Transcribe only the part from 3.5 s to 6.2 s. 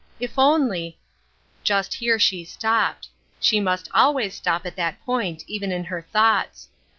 must always stop at that point, even in her